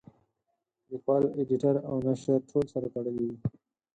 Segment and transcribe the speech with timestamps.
[0.89, 3.37] لیکوال اېډیټر او ناشر ټول سره تړلي دي.